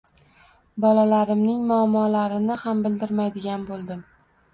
[0.85, 4.01] Bolalarimning muammolarini ham bildirmaydigan bo'ldim